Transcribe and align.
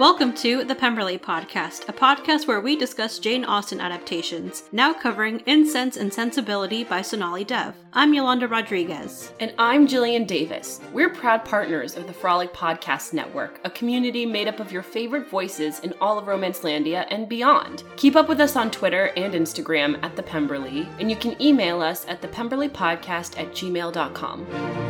Welcome 0.00 0.32
to 0.36 0.64
the 0.64 0.74
Pemberley 0.74 1.18
Podcast, 1.18 1.86
a 1.86 1.92
podcast 1.92 2.46
where 2.46 2.62
we 2.62 2.74
discuss 2.74 3.18
Jane 3.18 3.44
Austen 3.44 3.82
adaptations, 3.82 4.62
now 4.72 4.94
covering 4.94 5.42
Incense 5.44 5.98
and 5.98 6.10
Sensibility 6.10 6.84
by 6.84 7.02
Sonali 7.02 7.44
Dev. 7.44 7.74
I'm 7.92 8.14
Yolanda 8.14 8.48
Rodriguez. 8.48 9.30
And 9.40 9.52
I'm 9.58 9.86
Jillian 9.86 10.26
Davis. 10.26 10.80
We're 10.94 11.10
proud 11.10 11.44
partners 11.44 11.98
of 11.98 12.06
the 12.06 12.14
Frolic 12.14 12.54
Podcast 12.54 13.12
Network, 13.12 13.60
a 13.62 13.68
community 13.68 14.24
made 14.24 14.48
up 14.48 14.58
of 14.58 14.72
your 14.72 14.82
favorite 14.82 15.28
voices 15.28 15.80
in 15.80 15.92
all 16.00 16.18
of 16.18 16.24
Romancelandia 16.24 17.06
and 17.10 17.28
beyond. 17.28 17.82
Keep 17.96 18.16
up 18.16 18.26
with 18.26 18.40
us 18.40 18.56
on 18.56 18.70
Twitter 18.70 19.12
and 19.18 19.34
Instagram 19.34 20.02
at 20.02 20.16
the 20.16 20.22
Pemberley, 20.22 20.88
and 20.98 21.10
you 21.10 21.16
can 21.16 21.36
email 21.42 21.82
us 21.82 22.06
at 22.08 22.22
thepemberleypodcast 22.22 23.38
at 23.38 23.50
gmail.com. 23.52 24.89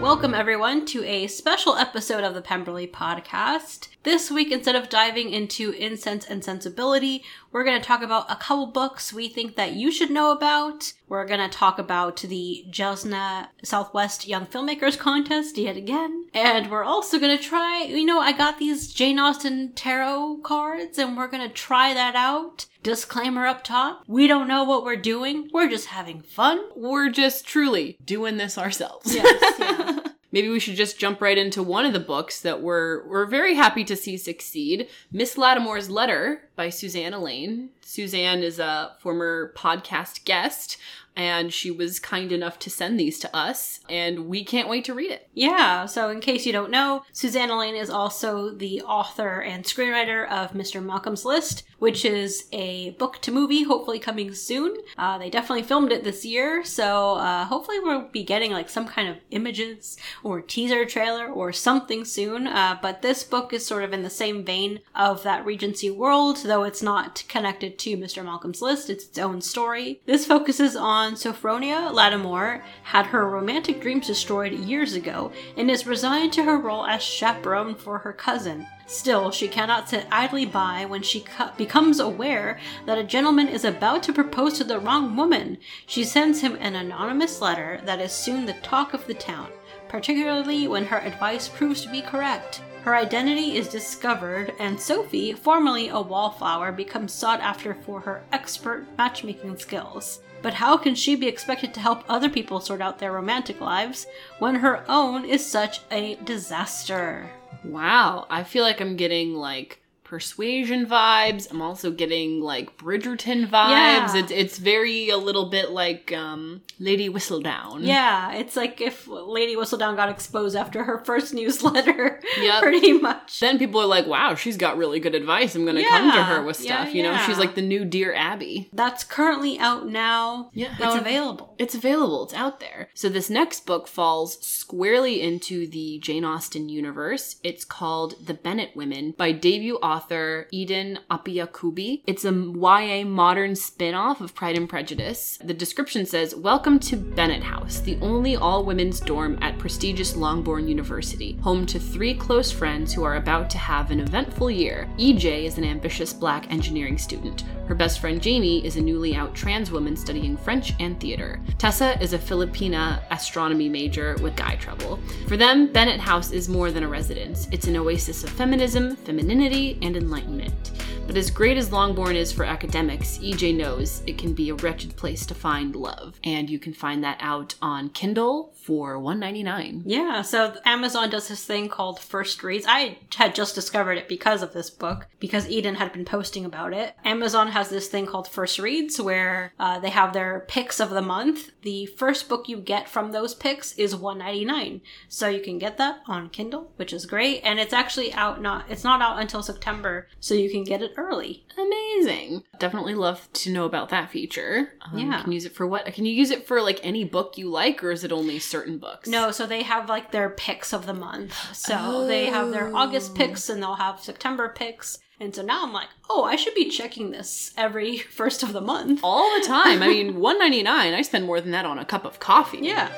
Welcome, 0.00 0.34
everyone, 0.34 0.84
to 0.86 1.02
a 1.04 1.26
special 1.26 1.76
episode 1.76 2.22
of 2.22 2.34
the 2.34 2.42
Pemberley 2.42 2.86
Podcast. 2.86 3.88
This 4.02 4.30
week, 4.30 4.52
instead 4.52 4.76
of 4.76 4.88
diving 4.88 5.30
into 5.30 5.70
incense 5.70 6.24
and 6.26 6.44
sensibility, 6.44 7.24
we're 7.56 7.64
going 7.64 7.80
to 7.80 7.88
talk 7.88 8.02
about 8.02 8.30
a 8.30 8.36
couple 8.36 8.66
books 8.66 9.14
we 9.14 9.30
think 9.30 9.56
that 9.56 9.72
you 9.72 9.90
should 9.90 10.10
know 10.10 10.30
about. 10.30 10.92
We're 11.08 11.24
going 11.24 11.40
to 11.40 11.48
talk 11.48 11.78
about 11.78 12.18
the 12.18 12.66
JASNA 12.68 13.48
Southwest 13.64 14.28
Young 14.28 14.44
Filmmakers 14.44 14.98
Contest 14.98 15.56
yet 15.56 15.74
again. 15.74 16.26
And 16.34 16.70
we're 16.70 16.84
also 16.84 17.18
going 17.18 17.34
to 17.34 17.42
try, 17.42 17.84
you 17.84 18.04
know, 18.04 18.20
I 18.20 18.32
got 18.32 18.58
these 18.58 18.92
Jane 18.92 19.18
Austen 19.18 19.72
tarot 19.72 20.40
cards, 20.42 20.98
and 20.98 21.16
we're 21.16 21.28
going 21.28 21.48
to 21.48 21.54
try 21.54 21.94
that 21.94 22.14
out. 22.14 22.66
Disclaimer 22.82 23.46
up 23.46 23.64
top 23.64 24.04
we 24.06 24.26
don't 24.26 24.46
know 24.46 24.62
what 24.62 24.84
we're 24.84 24.94
doing, 24.94 25.48
we're 25.50 25.70
just 25.70 25.86
having 25.86 26.20
fun. 26.20 26.60
We're 26.76 27.08
just 27.08 27.46
truly 27.46 27.96
doing 28.04 28.36
this 28.36 28.58
ourselves. 28.58 29.14
Yes, 29.14 29.54
yeah. 29.58 29.95
Maybe 30.32 30.48
we 30.48 30.60
should 30.60 30.76
just 30.76 30.98
jump 30.98 31.20
right 31.20 31.38
into 31.38 31.62
one 31.62 31.86
of 31.86 31.92
the 31.92 32.00
books 32.00 32.40
that 32.40 32.60
we're 32.60 33.06
we're 33.06 33.26
very 33.26 33.54
happy 33.54 33.84
to 33.84 33.96
see 33.96 34.16
succeed. 34.16 34.88
Miss 35.12 35.36
Lattimore's 35.36 35.88
Letter 35.88 36.42
by 36.56 36.68
Suzanne 36.68 37.14
Allain. 37.14 37.70
Suzanne 37.80 38.42
is 38.42 38.58
a 38.58 38.96
former 39.00 39.52
podcast 39.56 40.24
guest 40.24 40.76
and 41.16 41.52
she 41.52 41.70
was 41.70 41.98
kind 41.98 42.30
enough 42.30 42.58
to 42.60 42.70
send 42.70 43.00
these 43.00 43.18
to 43.18 43.34
us 43.34 43.80
and 43.88 44.26
we 44.26 44.44
can't 44.44 44.68
wait 44.68 44.84
to 44.84 44.94
read 44.94 45.10
it. 45.10 45.28
Yeah, 45.34 45.86
so 45.86 46.10
in 46.10 46.20
case 46.20 46.46
you 46.46 46.52
don't 46.52 46.70
know, 46.70 47.02
Suzanne 47.12 47.50
Allain 47.50 47.74
is 47.74 47.90
also 47.90 48.50
the 48.50 48.82
author 48.82 49.40
and 49.40 49.64
screenwriter 49.64 50.28
of 50.28 50.52
Mr. 50.52 50.84
Malcolm's 50.84 51.24
List, 51.24 51.64
which 51.78 52.04
is 52.04 52.46
a 52.52 52.90
book 52.92 53.20
to 53.22 53.32
movie, 53.32 53.62
hopefully 53.62 53.98
coming 53.98 54.34
soon. 54.34 54.76
Uh, 54.98 55.18
they 55.18 55.30
definitely 55.30 55.62
filmed 55.62 55.92
it 55.92 56.04
this 56.04 56.24
year, 56.24 56.64
so 56.64 57.14
uh, 57.14 57.44
hopefully 57.44 57.78
we'll 57.80 58.08
be 58.08 58.22
getting 58.22 58.52
like 58.52 58.68
some 58.68 58.86
kind 58.86 59.08
of 59.08 59.16
images 59.30 59.96
or 60.22 60.40
teaser 60.40 60.84
trailer 60.84 61.26
or 61.26 61.52
something 61.52 62.04
soon. 62.04 62.46
Uh, 62.46 62.78
but 62.80 63.02
this 63.02 63.24
book 63.24 63.52
is 63.52 63.64
sort 63.64 63.84
of 63.84 63.92
in 63.92 64.02
the 64.02 64.10
same 64.10 64.44
vein 64.44 64.80
of 64.94 65.22
that 65.22 65.44
Regency 65.44 65.90
world, 65.90 66.38
though 66.44 66.64
it's 66.64 66.82
not 66.82 67.24
connected 67.28 67.78
to 67.78 67.96
Mr. 67.96 68.24
Malcolm's 68.24 68.62
List, 68.62 68.90
it's 68.90 69.06
its 69.06 69.18
own 69.18 69.40
story. 69.40 70.00
This 70.06 70.26
focuses 70.26 70.76
on 70.76 71.05
Sophronia 71.14 71.92
Lattimore 71.92 72.62
had 72.82 73.06
her 73.06 73.28
romantic 73.28 73.80
dreams 73.80 74.06
destroyed 74.06 74.52
years 74.52 74.94
ago 74.94 75.32
and 75.56 75.70
is 75.70 75.86
resigned 75.86 76.32
to 76.32 76.44
her 76.44 76.58
role 76.58 76.86
as 76.86 77.02
chaperone 77.02 77.74
for 77.74 77.98
her 77.98 78.12
cousin. 78.12 78.66
Still, 78.86 79.32
she 79.32 79.48
cannot 79.48 79.88
sit 79.88 80.06
idly 80.12 80.46
by 80.46 80.84
when 80.84 81.02
she 81.02 81.24
becomes 81.56 81.98
aware 81.98 82.58
that 82.86 82.98
a 82.98 83.04
gentleman 83.04 83.48
is 83.48 83.64
about 83.64 84.04
to 84.04 84.12
propose 84.12 84.56
to 84.58 84.64
the 84.64 84.78
wrong 84.78 85.16
woman. 85.16 85.58
She 85.86 86.04
sends 86.04 86.40
him 86.40 86.56
an 86.60 86.76
anonymous 86.76 87.40
letter 87.40 87.80
that 87.84 88.00
is 88.00 88.12
soon 88.12 88.46
the 88.46 88.52
talk 88.54 88.94
of 88.94 89.06
the 89.06 89.14
town, 89.14 89.48
particularly 89.88 90.68
when 90.68 90.86
her 90.86 90.98
advice 90.98 91.48
proves 91.48 91.82
to 91.82 91.90
be 91.90 92.00
correct. 92.00 92.62
Her 92.82 92.94
identity 92.94 93.56
is 93.56 93.66
discovered, 93.66 94.54
and 94.60 94.80
Sophie, 94.80 95.32
formerly 95.32 95.88
a 95.88 96.00
wallflower, 96.00 96.70
becomes 96.70 97.12
sought 97.12 97.40
after 97.40 97.74
for 97.74 97.98
her 98.00 98.22
expert 98.30 98.86
matchmaking 98.96 99.58
skills. 99.58 100.20
But 100.42 100.54
how 100.54 100.76
can 100.76 100.94
she 100.94 101.16
be 101.16 101.26
expected 101.26 101.74
to 101.74 101.80
help 101.80 102.04
other 102.08 102.28
people 102.28 102.60
sort 102.60 102.80
out 102.80 103.00
their 103.00 103.10
romantic 103.10 103.60
lives 103.60 104.06
when 104.38 104.54
her 104.54 104.84
own 104.88 105.24
is 105.24 105.44
such 105.44 105.80
a 105.90 106.14
disaster? 106.24 107.32
Wow, 107.70 108.26
I 108.30 108.44
feel 108.44 108.62
like 108.64 108.80
I'm 108.80 108.96
getting 108.96 109.34
like 109.34 109.80
persuasion 110.06 110.86
vibes. 110.86 111.50
I'm 111.50 111.60
also 111.60 111.90
getting 111.90 112.40
like 112.40 112.78
Bridgerton 112.78 113.48
vibes. 113.48 113.70
Yeah. 113.70 114.16
It's 114.16 114.30
it's 114.30 114.58
very 114.58 115.08
a 115.08 115.16
little 115.16 115.46
bit 115.50 115.70
like 115.70 116.12
um 116.12 116.62
Lady 116.78 117.08
Whistledown. 117.08 117.80
Yeah, 117.80 118.32
it's 118.34 118.54
like 118.54 118.80
if 118.80 119.08
Lady 119.08 119.56
Whistledown 119.56 119.96
got 119.96 120.08
exposed 120.08 120.54
after 120.54 120.84
her 120.84 121.04
first 121.04 121.34
newsletter, 121.34 122.20
Yep. 122.40 122.62
pretty 122.62 122.92
much. 122.92 123.40
Then 123.40 123.58
people 123.58 123.80
are 123.80 123.86
like, 123.86 124.06
"Wow, 124.06 124.36
she's 124.36 124.56
got 124.56 124.76
really 124.76 125.00
good 125.00 125.14
advice. 125.16 125.56
I'm 125.56 125.64
going 125.64 125.76
to 125.76 125.84
come 125.84 126.12
to 126.12 126.22
her 126.22 126.42
with 126.42 126.60
yeah, 126.60 126.84
stuff." 126.84 126.94
you 126.94 127.02
know, 127.02 127.10
yeah. 127.12 127.26
she's 127.26 127.38
like 127.38 127.56
the 127.56 127.62
new 127.62 127.84
Dear 127.84 128.14
Abby. 128.14 128.70
That's 128.72 129.02
currently 129.02 129.58
out 129.58 129.88
now. 129.88 130.50
Yeah, 130.54 130.74
it's 130.78 130.94
available. 130.94 131.55
It's 131.58 131.74
available. 131.74 132.24
It's 132.24 132.34
out 132.34 132.60
there. 132.60 132.90
So 132.92 133.08
this 133.08 133.30
next 133.30 133.64
book 133.64 133.88
falls 133.88 134.38
squarely 134.44 135.22
into 135.22 135.66
the 135.66 135.98
Jane 136.00 136.24
Austen 136.24 136.68
universe. 136.68 137.36
It's 137.42 137.64
called 137.64 138.26
The 138.26 138.34
Bennet 138.34 138.76
Women 138.76 139.14
by 139.16 139.32
debut 139.32 139.76
author 139.76 140.48
Eden 140.50 140.98
Appiah-Kubi. 141.10 142.02
It's 142.06 142.26
a 142.26 142.32
YA 142.32 143.04
modern 143.04 143.56
spin-off 143.56 144.20
of 144.20 144.34
Pride 144.34 144.56
and 144.56 144.68
Prejudice. 144.68 145.38
The 145.42 145.54
description 145.54 146.04
says, 146.04 146.36
"Welcome 146.36 146.78
to 146.80 146.96
Bennet 146.96 147.42
House, 147.42 147.80
the 147.80 147.96
only 148.02 148.36
all-women's 148.36 149.00
dorm 149.00 149.38
at 149.40 149.58
prestigious 149.58 150.14
Longbourn 150.14 150.68
University, 150.68 151.38
home 151.40 151.64
to 151.66 151.78
three 151.78 152.12
close 152.12 152.52
friends 152.52 152.92
who 152.92 153.02
are 153.02 153.16
about 153.16 153.48
to 153.50 153.58
have 153.58 153.90
an 153.90 154.00
eventful 154.00 154.50
year. 154.50 154.90
EJ 154.98 155.46
is 155.46 155.56
an 155.56 155.64
ambitious 155.64 156.12
black 156.12 156.52
engineering 156.52 156.98
student. 156.98 157.44
Her 157.66 157.74
best 157.74 157.98
friend 157.98 158.20
Jamie 158.20 158.64
is 158.64 158.76
a 158.76 158.80
newly 158.80 159.16
out 159.16 159.34
trans 159.34 159.72
woman 159.72 159.96
studying 159.96 160.36
French 160.36 160.74
and 160.78 161.00
theater. 161.00 161.40
Tessa 161.58 162.00
is 162.02 162.12
a 162.12 162.18
Filipina 162.18 163.02
astronomy 163.10 163.68
major 163.68 164.16
with 164.20 164.36
guy 164.36 164.56
trouble. 164.56 164.98
For 165.26 165.36
them, 165.36 165.72
Bennet 165.72 166.00
House 166.00 166.30
is 166.32 166.48
more 166.48 166.70
than 166.70 166.82
a 166.82 166.88
residence. 166.88 167.48
It's 167.50 167.66
an 167.66 167.76
oasis 167.76 168.24
of 168.24 168.30
feminism, 168.30 168.96
femininity, 168.96 169.78
and 169.82 169.96
enlightenment. 169.96 170.72
But 171.06 171.16
as 171.16 171.30
great 171.30 171.56
as 171.56 171.72
Longbourn 171.72 172.16
is 172.16 172.32
for 172.32 172.44
academics, 172.44 173.18
EJ 173.18 173.56
knows 173.56 174.02
it 174.06 174.18
can 174.18 174.32
be 174.32 174.50
a 174.50 174.54
wretched 174.54 174.96
place 174.96 175.24
to 175.26 175.34
find 175.34 175.76
love. 175.76 176.18
And 176.24 176.50
you 176.50 176.58
can 176.58 176.74
find 176.74 177.04
that 177.04 177.18
out 177.20 177.54
on 177.62 177.90
Kindle 177.90 178.52
for 178.66 178.96
$1.99. 178.96 179.82
Yeah, 179.86 180.22
so 180.22 180.56
Amazon 180.64 181.08
does 181.08 181.28
this 181.28 181.44
thing 181.44 181.68
called 181.68 182.00
First 182.00 182.42
Reads. 182.42 182.66
I 182.68 182.98
had 183.14 183.36
just 183.36 183.54
discovered 183.54 183.92
it 183.92 184.08
because 184.08 184.42
of 184.42 184.52
this 184.52 184.70
book, 184.70 185.06
because 185.20 185.48
Eden 185.48 185.76
had 185.76 185.92
been 185.92 186.04
posting 186.04 186.44
about 186.44 186.74
it. 186.74 186.94
Amazon 187.04 187.48
has 187.52 187.68
this 187.68 187.86
thing 187.86 188.06
called 188.06 188.26
First 188.26 188.58
Reads 188.58 189.00
where 189.00 189.52
uh, 189.60 189.78
they 189.78 189.90
have 189.90 190.12
their 190.12 190.44
picks 190.48 190.80
of 190.80 190.90
the 190.90 191.00
month. 191.00 191.52
The 191.62 191.86
first 191.86 192.28
book 192.28 192.48
you 192.48 192.56
get 192.56 192.88
from 192.88 193.12
those 193.12 193.34
picks 193.34 193.72
is 193.74 193.94
$1.99. 193.94 194.80
So 195.08 195.28
you 195.28 195.40
can 195.40 195.58
get 195.58 195.78
that 195.78 196.00
on 196.08 196.30
Kindle, 196.30 196.72
which 196.74 196.92
is 196.92 197.06
great. 197.06 197.42
And 197.44 197.60
it's 197.60 197.72
actually 197.72 198.12
out 198.14 198.42
not 198.42 198.64
it's 198.68 198.84
not 198.84 199.00
out 199.00 199.20
until 199.20 199.42
September, 199.42 200.08
so 200.18 200.34
you 200.34 200.50
can 200.50 200.64
get 200.64 200.82
it 200.82 200.95
early. 200.96 201.44
Amazing. 201.58 202.42
Definitely 202.58 202.94
love 202.94 203.28
to 203.34 203.50
know 203.52 203.64
about 203.64 203.88
that 203.90 204.10
feature. 204.10 204.72
Um, 204.82 204.98
Yeah. 204.98 205.22
Can 205.22 205.32
use 205.32 205.44
it 205.44 205.54
for 205.54 205.66
what? 205.66 205.86
Can 205.94 206.04
you 206.06 206.14
use 206.14 206.30
it 206.30 206.46
for 206.46 206.60
like 206.62 206.80
any 206.82 207.04
book 207.04 207.36
you 207.38 207.50
like, 207.50 207.82
or 207.84 207.90
is 207.90 208.04
it 208.04 208.12
only 208.12 208.38
certain 208.38 208.78
books? 208.78 209.08
No, 209.08 209.30
so 209.30 209.46
they 209.46 209.62
have 209.62 209.88
like 209.88 210.10
their 210.12 210.30
picks 210.30 210.72
of 210.72 210.86
the 210.86 210.94
month. 210.94 211.34
So 211.54 212.06
they 212.06 212.26
have 212.26 212.50
their 212.50 212.74
August 212.74 213.14
picks 213.14 213.48
and 213.48 213.62
they'll 213.62 213.74
have 213.76 214.00
September 214.00 214.48
picks. 214.48 214.98
And 215.18 215.34
so 215.34 215.40
now 215.42 215.64
I'm 215.64 215.72
like, 215.72 215.88
oh, 216.10 216.24
I 216.24 216.36
should 216.36 216.54
be 216.54 216.68
checking 216.68 217.10
this 217.10 217.52
every 217.56 217.96
first 218.18 218.42
of 218.42 218.52
the 218.52 218.60
month. 218.60 219.00
All 219.02 219.38
the 219.40 219.46
time. 219.46 219.82
I 219.82 219.88
mean, 219.88 220.20
one 220.20 220.38
ninety 220.38 220.62
nine. 220.62 220.92
I 220.94 221.02
spend 221.02 221.24
more 221.24 221.40
than 221.40 221.52
that 221.52 221.64
on 221.64 221.78
a 221.78 221.84
cup 221.84 222.04
of 222.04 222.20
coffee. 222.20 222.58
Yeah. 222.62 222.90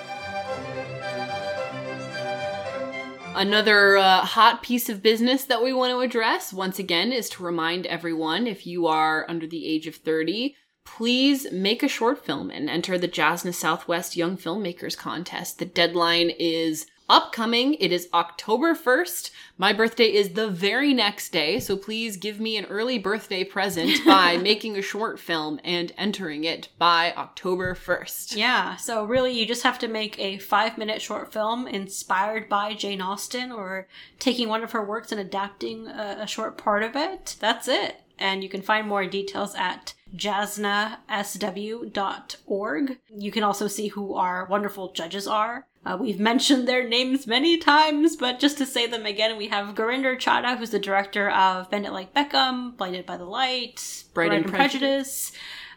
Another 3.35 3.97
uh, 3.97 4.21
hot 4.25 4.63
piece 4.63 4.89
of 4.89 5.03
business 5.03 5.45
that 5.45 5.63
we 5.63 5.73
want 5.73 5.93
to 5.93 6.01
address, 6.01 6.53
once 6.53 6.79
again, 6.79 7.13
is 7.13 7.29
to 7.31 7.43
remind 7.43 7.87
everyone 7.87 8.47
if 8.47 8.67
you 8.67 8.87
are 8.87 9.25
under 9.29 9.47
the 9.47 9.67
age 9.67 9.87
of 9.87 9.95
30, 9.97 10.57
please 10.85 11.51
make 11.53 11.83
a 11.83 11.89
short 11.89 12.25
film 12.25 12.51
and 12.51 12.69
enter 12.69 12.99
the 12.99 13.07
JASNA 13.07 13.55
Southwest 13.55 14.17
Young 14.17 14.37
Filmmakers 14.37 14.97
Contest. 14.97 15.59
The 15.59 15.67
deadline 15.67 16.31
is 16.31 16.87
upcoming. 17.09 17.75
It 17.75 17.93
is 17.93 18.09
October 18.13 18.75
1st. 18.75 19.31
My 19.57 19.73
birthday 19.73 20.13
is 20.13 20.31
the 20.31 20.49
very 20.49 20.93
next 20.93 21.31
day, 21.31 21.59
so 21.59 21.77
please 21.77 22.17
give 22.17 22.39
me 22.39 22.57
an 22.57 22.67
early 22.67 22.99
birthday 22.99 23.45
present 23.45 24.05
by 24.07 24.37
making 24.37 24.77
a 24.77 24.83
short 24.83 25.19
film 25.19 25.61
and 25.65 25.93
entering 25.97 26.45
it 26.45 26.69
by 26.79 27.13
October 27.17 27.75
1st. 27.75 28.37
Yeah. 28.37 28.77
So 28.77 29.05
really, 29.05 29.33
you 29.33 29.47
just 29.47 29.63
have 29.63 29.79
to 29.81 29.89
make 29.89 30.19
a 30.19 30.39
five 30.39 30.79
minute 30.79 31.01
short 31.01 31.33
film 31.33 31.67
inspired 31.67 32.49
by 32.49 32.75
Jane 32.75 33.01
Austen 33.01 33.51
or 33.51 33.89
taking 34.19 34.49
one 34.49 34.63
of 34.63 34.73
her 34.73 34.85
works 34.85 35.13
and 35.13 35.21
adapting 35.21 35.87
a, 35.89 36.19
a 36.21 36.27
short 36.27 36.59
part 36.59 36.83
of 36.83 36.95
it. 36.95 37.37
That's 37.41 37.69
it. 37.69 38.03
And 38.19 38.43
you 38.43 38.49
can 38.49 38.63
find 38.63 38.87
more 38.87 39.07
details 39.07 39.55
at 39.55 39.95
jasnasw.org. 40.17 42.99
You 43.15 43.31
can 43.31 43.43
also 43.43 43.69
see 43.69 43.89
who 43.89 44.15
our 44.15 44.47
wonderful 44.47 44.93
judges 44.93 45.27
are. 45.27 45.67
Uh, 45.87 45.97
we've 45.99 46.21
mentioned 46.21 46.69
their 46.69 46.87
names 46.87 47.27
many 47.27 47.57
times, 47.57 48.17
but 48.17 48.39
just 48.39 48.59
to 48.59 48.67
say 48.67 48.87
them 48.87 49.07
again, 49.07 49.39
we 49.39 49.49
have 49.49 49.75
Gurinder 49.75 50.17
Chadha, 50.17 50.59
who's 50.59 50.71
the 50.71 50.79
director 50.79 51.31
of 51.31 51.71
Bend 51.71 51.87
It 51.87 51.93
Like 51.93 52.13
Beckham, 52.13 52.77
Blinded 52.77 53.07
by 53.07 53.17
the 53.17 53.25
Light, 53.25 54.05
Pride 54.13 54.33
and 54.33 54.47
Prejudice. 54.47 55.33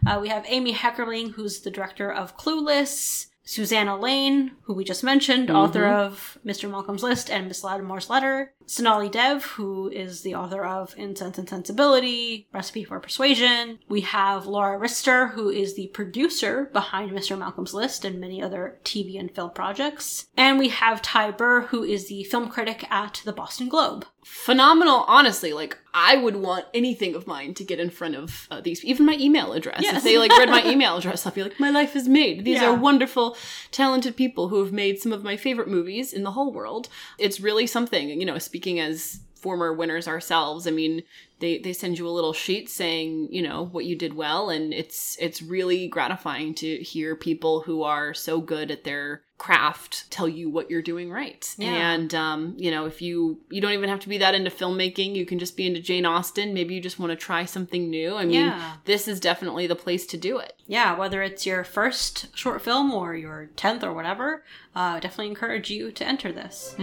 Uh, 0.05 0.19
we 0.21 0.29
have 0.29 0.45
Amy 0.47 0.73
Heckerling, 0.73 1.33
who's 1.33 1.61
the 1.61 1.71
director 1.71 2.11
of 2.11 2.37
Clueless. 2.37 3.27
Suzanne 3.43 3.87
Allain, 3.87 4.51
who 4.63 4.73
we 4.73 4.83
just 4.83 5.03
mentioned, 5.03 5.49
author 5.49 5.85
of 5.85 6.37
Mr. 6.45 6.69
Malcolm's 6.69 7.03
List 7.03 7.29
and 7.29 7.47
Miss 7.47 7.63
Lattimore's 7.63 8.09
Letter. 8.09 8.53
Sonali 8.71 9.09
Dev, 9.09 9.43
who 9.43 9.89
is 9.89 10.21
the 10.21 10.33
author 10.33 10.63
of 10.63 10.95
Incense 10.97 11.37
and 11.37 11.49
Sensibility, 11.49 12.47
Recipe 12.53 12.85
for 12.85 13.01
Persuasion. 13.01 13.79
We 13.89 13.99
have 13.99 14.45
Laura 14.45 14.79
Rister, 14.79 15.31
who 15.31 15.49
is 15.49 15.73
the 15.73 15.87
producer 15.87 16.69
behind 16.71 17.11
Mr. 17.11 17.37
Malcolm's 17.37 17.73
List 17.73 18.05
and 18.05 18.17
many 18.21 18.41
other 18.41 18.79
TV 18.85 19.19
and 19.19 19.29
film 19.29 19.51
projects. 19.51 20.27
And 20.37 20.57
we 20.57 20.69
have 20.69 21.01
Ty 21.01 21.31
Burr, 21.31 21.63
who 21.63 21.83
is 21.83 22.07
the 22.07 22.23
film 22.23 22.47
critic 22.47 22.89
at 22.89 23.21
the 23.25 23.33
Boston 23.33 23.67
Globe. 23.67 24.05
Phenomenal, 24.23 25.03
honestly. 25.07 25.51
Like, 25.51 25.77
I 25.93 26.15
would 26.15 26.35
want 26.37 26.65
anything 26.73 27.15
of 27.15 27.27
mine 27.27 27.53
to 27.55 27.63
get 27.65 27.79
in 27.79 27.89
front 27.89 28.15
of 28.15 28.47
uh, 28.51 28.61
these, 28.61 28.85
even 28.85 29.05
my 29.05 29.17
email 29.19 29.51
address. 29.51 29.81
Yes. 29.81 29.97
If 29.97 30.03
they 30.03 30.17
like 30.17 30.31
read 30.37 30.47
my 30.47 30.63
email 30.71 30.95
address, 30.95 31.25
I'll 31.25 31.33
be 31.33 31.43
like, 31.43 31.59
my 31.59 31.71
life 31.71 31.95
is 31.95 32.07
made. 32.07 32.45
These 32.45 32.61
Yeah. 32.61 32.69
are 32.69 32.75
wonderful, 32.75 33.35
talented 33.71 34.15
people 34.15 34.47
who 34.49 34.63
have 34.63 34.71
made 34.71 34.99
some 35.01 35.11
of 35.11 35.23
my 35.23 35.35
favorite 35.35 35.67
movies 35.67 36.13
in 36.13 36.23
the 36.23 36.31
whole 36.31 36.53
world. 36.53 36.87
It's 37.17 37.41
really 37.41 37.65
something, 37.67 38.09
you 38.09 38.25
know, 38.25 38.37
speaking 38.37 38.60
as 38.79 39.21
former 39.35 39.73
winners 39.73 40.07
ourselves, 40.07 40.67
I 40.67 40.71
mean, 40.71 41.01
they, 41.39 41.57
they 41.57 41.73
send 41.73 41.97
you 41.97 42.07
a 42.07 42.11
little 42.11 42.33
sheet 42.33 42.69
saying, 42.69 43.29
you 43.31 43.41
know, 43.41 43.65
what 43.71 43.85
you 43.85 43.95
did 43.95 44.13
well. 44.13 44.51
And 44.51 44.71
it's, 44.71 45.17
it's 45.19 45.41
really 45.41 45.87
gratifying 45.87 46.53
to 46.55 46.77
hear 46.77 47.15
people 47.15 47.61
who 47.61 47.81
are 47.81 48.13
so 48.13 48.39
good 48.39 48.69
at 48.69 48.83
their 48.83 49.23
craft 49.39 50.05
tell 50.11 50.29
you 50.29 50.47
what 50.51 50.69
you're 50.69 50.83
doing 50.83 51.09
right. 51.09 51.55
Yeah. 51.57 51.93
And, 51.93 52.13
um, 52.13 52.53
you 52.59 52.69
know, 52.69 52.85
if 52.85 53.01
you, 53.01 53.39
you 53.49 53.59
don't 53.59 53.71
even 53.71 53.89
have 53.89 54.01
to 54.01 54.09
be 54.09 54.19
that 54.19 54.35
into 54.35 54.51
filmmaking, 54.51 55.15
you 55.15 55.25
can 55.25 55.39
just 55.39 55.57
be 55.57 55.65
into 55.65 55.81
Jane 55.81 56.05
Austen. 56.05 56.53
Maybe 56.53 56.75
you 56.75 56.79
just 56.79 56.99
want 56.99 57.09
to 57.09 57.15
try 57.15 57.45
something 57.45 57.89
new. 57.89 58.15
I 58.15 58.25
mean, 58.25 58.35
Yeah. 58.35 58.73
this 58.85 59.07
is 59.07 59.19
definitely 59.19 59.65
the 59.65 59.75
place 59.75 60.05
to 60.05 60.17
do 60.17 60.37
it. 60.37 60.53
Yeah, 60.67 60.95
whether 60.95 61.23
it's 61.23 61.47
your 61.47 61.63
first 61.63 62.37
short 62.37 62.61
film 62.61 62.93
or 62.93 63.15
your 63.15 63.49
10th 63.57 63.81
or 63.81 63.93
whatever, 63.93 64.43
uh, 64.75 64.99
definitely 64.99 65.29
encourage 65.29 65.71
you 65.71 65.91
to 65.93 66.07
enter 66.07 66.31
this. 66.31 66.75